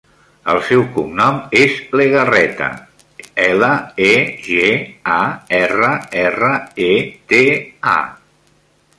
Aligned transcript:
El 0.51 0.59
seu 0.67 0.79
cognom 0.93 1.35
és 1.57 1.73
Legarreta: 1.99 2.69
ela, 3.47 3.69
e, 4.05 4.15
ge, 4.47 4.71
a, 5.17 5.19
erra, 5.59 5.91
erra, 6.23 6.51
e, 6.87 6.95
te, 7.33 7.43
a. 7.93 7.99